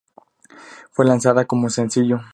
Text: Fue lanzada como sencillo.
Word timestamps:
Fue 0.89 1.05
lanzada 1.05 1.45
como 1.45 1.69
sencillo. 1.69 2.21